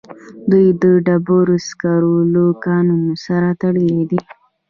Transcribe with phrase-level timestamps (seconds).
[0.49, 4.19] دوی د ډبرو سکارو له کانونو سره تړلي دي